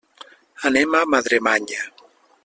[0.69, 1.83] Anem a Madremanya.